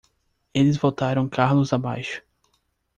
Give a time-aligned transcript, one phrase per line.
[0.51, 2.23] Eles votaram Carlos abaixo!